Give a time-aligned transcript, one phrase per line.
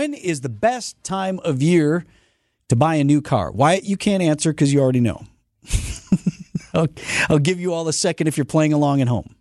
[0.00, 2.06] When is the best time of year
[2.70, 3.52] to buy a new car?
[3.52, 5.26] Wyatt, you can't answer because you already know.
[6.72, 6.88] I'll,
[7.28, 9.34] I'll give you all a second if you're playing along at home.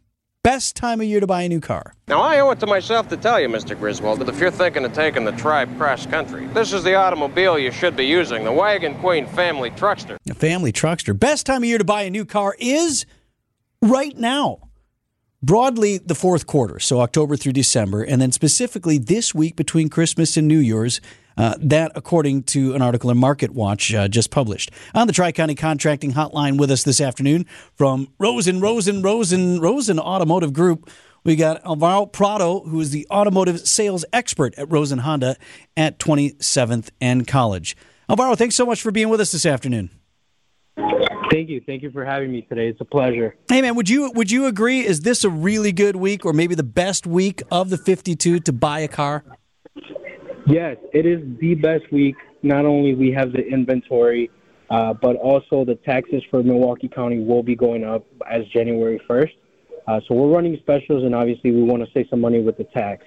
[0.43, 1.93] Best time of year to buy a new car.
[2.09, 3.79] Now, I owe it to myself to tell you, Mr.
[3.79, 7.57] Griswold, that if you're thinking of taking the tribe cross country, this is the automobile
[7.57, 10.17] you should be using the Wagon Queen Family Truckster.
[10.29, 11.17] A family truckster.
[11.17, 13.05] Best time of year to buy a new car is
[13.81, 14.68] right now.
[15.41, 20.35] Broadly, the fourth quarter, so October through December, and then specifically this week between Christmas
[20.35, 20.99] and New Year's.
[21.37, 24.71] Uh, that, according to an article in Market Watch uh, just published.
[24.93, 29.99] On the Tri County Contracting Hotline with us this afternoon from Rosen, Rosen, Rosen, Rosen
[29.99, 30.89] Automotive Group,
[31.23, 35.37] we got Alvaro Prado, who is the automotive sales expert at Rosen Honda
[35.77, 37.77] at 27th and College.
[38.09, 39.91] Alvaro, thanks so much for being with us this afternoon.
[41.31, 41.61] Thank you.
[41.65, 42.67] Thank you for having me today.
[42.67, 43.35] It's a pleasure.
[43.47, 44.85] Hey man, would you would you agree?
[44.85, 48.53] Is this a really good week, or maybe the best week of the 52 to
[48.53, 49.23] buy a car?
[50.47, 52.15] Yes, it is the best week.
[52.41, 54.31] Not only we have the inventory,
[54.69, 59.31] uh, but also the taxes for Milwaukee County will be going up as January 1st.
[59.87, 62.63] Uh, so we're running specials, and obviously we want to save some money with the
[62.63, 63.03] tax.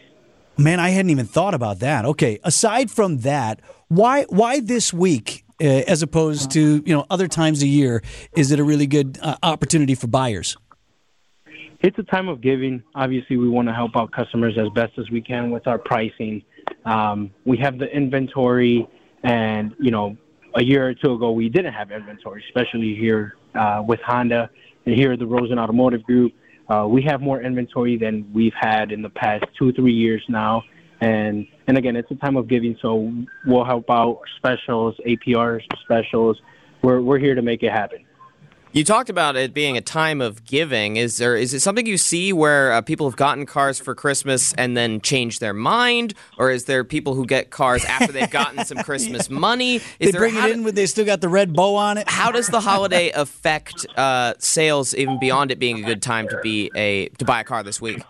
[0.59, 2.05] Man, I hadn't even thought about that.
[2.05, 7.29] Okay, aside from that, why why this week uh, as opposed to you know other
[7.29, 8.03] times a year?
[8.37, 10.57] Is it a really good uh, opportunity for buyers?
[11.81, 12.83] It's a time of giving.
[12.95, 16.43] Obviously, we want to help out customers as best as we can with our pricing.
[16.85, 18.87] Um, we have the inventory,
[19.25, 20.17] and you know,
[20.55, 24.49] a year or two ago we didn't have inventory, especially here uh, with Honda
[24.87, 26.33] and here at the Rosen Automotive Group.
[26.69, 30.63] Uh, we have more inventory than we've had in the past two, three years now.
[31.03, 33.13] And and again, it's a time of giving, so
[33.45, 36.41] we'll help out specials, APR specials.
[36.83, 38.05] We're we're here to make it happen.
[38.71, 40.97] You talked about it being a time of giving.
[40.97, 44.55] Is there is it something you see where uh, people have gotten cars for Christmas
[44.55, 48.65] and then change their mind, or is there people who get cars after they've gotten
[48.65, 49.39] some Christmas yeah.
[49.39, 49.77] money?
[49.77, 52.09] Is they there, bring it in when they still got the red bow on it.
[52.09, 56.39] How does the holiday affect uh, sales, even beyond it being a good time to
[56.43, 58.03] be a to buy a car this week?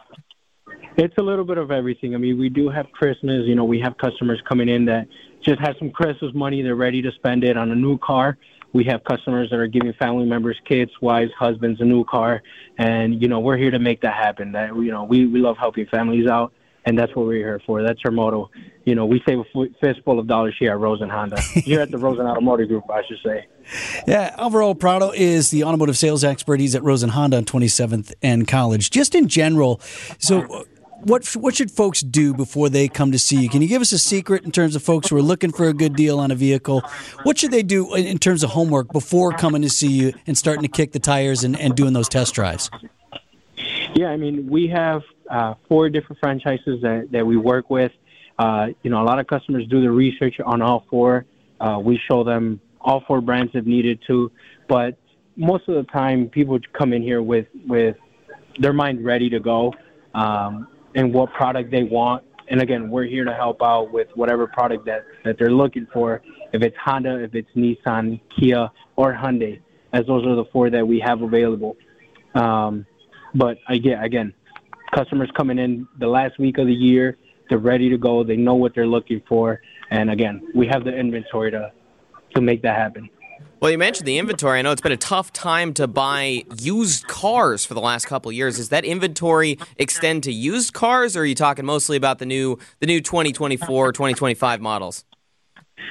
[1.03, 2.15] It's a little bit of everything.
[2.15, 3.47] I mean, we do have Christmas.
[3.47, 5.09] You know, we have customers coming in that
[5.43, 6.63] just have some Christmas money.
[6.63, 8.39] They're ready to spend it on a new car
[8.73, 12.43] we have customers that are giving family members, kids, wives, husbands a new car,
[12.79, 14.53] and you know we're here to make that happen.
[14.53, 16.53] That you know we we love helping families out,
[16.87, 17.83] and that's what we're here for.
[17.83, 18.51] That's our motto.
[18.85, 19.45] You know, we save a
[19.81, 23.19] fistful of dollars here at Rosen Honda, here at the Rosen Automotive Group, I should
[23.25, 23.47] say.
[24.09, 26.59] Yeah, Alvaro Prado is the automotive sales expert.
[26.59, 28.91] He's at Rosen Honda on 27th and College.
[28.91, 29.81] Just in general,
[30.19, 30.67] so
[31.05, 33.49] what what should folks do before they come to see you?
[33.49, 35.75] Can you give us a secret in terms of folks who are looking for a
[35.75, 36.83] good deal on a vehicle?
[37.25, 40.63] What should they do in terms of homework before coming to see you and starting
[40.63, 42.71] to kick the tires and, and doing those test drives?
[43.95, 47.93] Yeah, I mean, we have uh, four different franchises that, that we work with.
[48.39, 51.27] Uh, you know, a lot of customers do the research on all four.
[51.61, 54.31] Uh, we show them all four brands if needed to,
[54.69, 54.97] but
[55.37, 57.97] most of the time, people come in here with with
[58.59, 59.73] their mind ready to go.
[60.15, 62.25] Um, and what product they want.
[62.49, 66.23] And again, we're here to help out with whatever product that, that they're looking for.
[66.53, 69.61] If it's Honda, if it's Nissan, Kia, or Hyundai,
[69.93, 71.77] as those are the four that we have available.
[72.35, 72.87] Um,
[73.35, 74.35] but again, again,
[74.95, 77.17] customers coming in the last week of the year,
[77.49, 78.25] they're ready to go.
[78.25, 79.61] They know what they're looking for,
[79.91, 81.73] and again, we have the inventory to
[82.35, 83.11] to make that happen.
[83.63, 84.59] Well, you mentioned the inventory.
[84.59, 88.33] I know it's been a tough time to buy used cars for the last couple
[88.33, 88.57] years.
[88.57, 92.59] Does that inventory extend to used cars, or are you talking mostly about the new
[92.81, 95.05] the new 2024, 2025 models?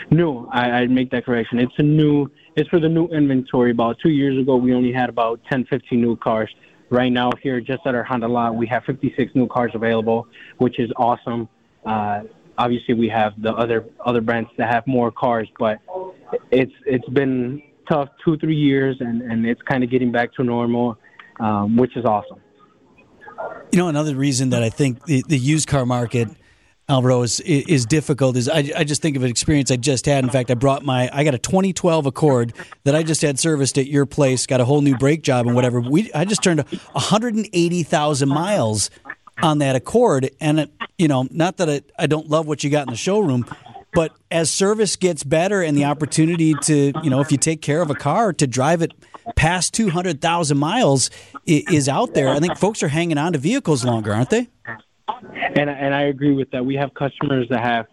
[0.09, 1.59] No, I, I make that correction.
[1.59, 2.29] It's a new.
[2.57, 3.71] It's for the new inventory.
[3.71, 6.53] About two years ago, we only had about 10, 15 new cars.
[6.89, 10.27] Right now, here just at our Honda lot, we have 56 new cars available,
[10.57, 11.47] which is awesome.
[11.85, 12.23] Uh,
[12.57, 15.79] obviously, we have the other other brands that have more cars, but
[16.51, 20.43] it's it's been tough two three years, and and it's kind of getting back to
[20.43, 20.97] normal,
[21.39, 22.39] um, which is awesome.
[23.71, 26.29] You know, another reason that I think the, the used car market.
[26.89, 28.35] Alvaro is is difficult.
[28.35, 30.25] Is I, I just think of an experience I just had.
[30.25, 32.53] In fact, I brought my I got a 2012 Accord
[32.83, 34.45] that I just had serviced at your place.
[34.45, 35.79] Got a whole new brake job and whatever.
[35.79, 38.89] We I just turned 180,000 miles
[39.41, 42.69] on that Accord, and it, you know, not that I, I don't love what you
[42.69, 43.45] got in the showroom,
[43.93, 47.81] but as service gets better and the opportunity to, you know, if you take care
[47.81, 48.93] of a car to drive it
[49.35, 51.09] past 200,000 miles
[51.45, 54.49] is out there, I think folks are hanging on to vehicles longer, aren't they?
[55.55, 56.65] And and I agree with that.
[56.65, 57.87] We have customers that have,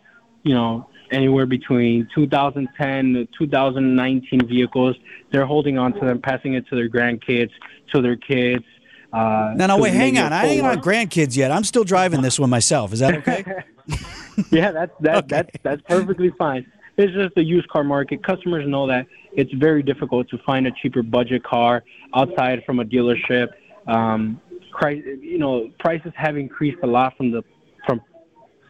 [0.44, 4.96] you know, anywhere between 2010 to 2019 vehicles.
[5.32, 7.50] They're holding on to them, passing it to their grandkids,
[7.92, 8.64] to their kids.
[9.12, 10.32] Uh, no, no, wait, hang on.
[10.32, 11.50] I ain't got grandkids yet.
[11.50, 12.92] I'm still driving this one myself.
[12.92, 13.44] Is that okay?
[14.50, 15.26] yeah, that's that, Okay.
[15.28, 16.70] that's that's perfectly fine.
[16.96, 18.24] It's just the used car market.
[18.24, 22.84] Customers know that it's very difficult to find a cheaper budget car outside from a
[22.84, 23.48] dealership.
[23.86, 24.40] Um,
[24.72, 27.42] price, you know, prices have increased a lot from the
[27.86, 28.00] from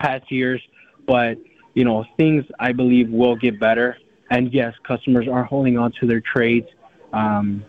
[0.00, 0.60] past years,
[1.06, 1.38] but
[1.74, 3.96] you know, things I believe will get better.
[4.30, 6.66] And yes, customers are holding on to their trades
[7.12, 7.64] um,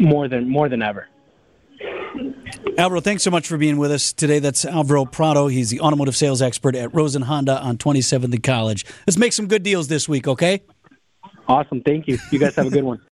[0.00, 1.08] more than more than ever.
[2.78, 4.38] Alvaro, thanks so much for being with us today.
[4.38, 5.48] That's Alvaro Prado.
[5.48, 8.86] He's the automotive sales expert at Rosen Honda on 27th and College.
[9.04, 10.62] Let's make some good deals this week, okay?
[11.48, 12.18] Awesome, thank you.
[12.30, 13.00] You guys have a good one.